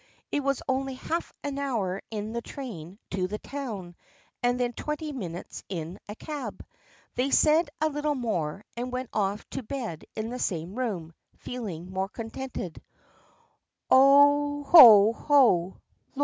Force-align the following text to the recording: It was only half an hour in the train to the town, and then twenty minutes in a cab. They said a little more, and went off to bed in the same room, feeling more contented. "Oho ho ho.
It 0.31 0.39
was 0.43 0.63
only 0.67 0.95
half 0.95 1.31
an 1.43 1.59
hour 1.59 2.01
in 2.09 2.33
the 2.33 2.41
train 2.41 2.97
to 3.11 3.27
the 3.27 3.37
town, 3.37 3.95
and 4.41 4.59
then 4.59 4.73
twenty 4.73 5.11
minutes 5.11 5.63
in 5.69 5.99
a 6.09 6.15
cab. 6.15 6.65
They 7.13 7.29
said 7.29 7.69
a 7.79 7.87
little 7.87 8.15
more, 8.15 8.63
and 8.75 8.91
went 8.91 9.11
off 9.13 9.47
to 9.51 9.61
bed 9.61 10.05
in 10.15 10.31
the 10.31 10.39
same 10.39 10.73
room, 10.73 11.13
feeling 11.35 11.91
more 11.91 12.09
contented. 12.09 12.81
"Oho 13.91 15.13
ho 15.13 15.13
ho. 15.13 15.81